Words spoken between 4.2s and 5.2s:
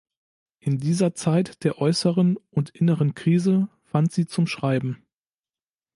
zum Schreiben.